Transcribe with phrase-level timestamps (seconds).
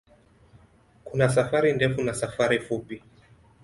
[1.03, 3.03] Kuna safari ndefu na safari fupi.